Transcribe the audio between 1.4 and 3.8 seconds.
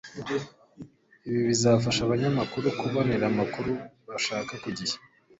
bizafasha abanyamakuru kubonera amakuru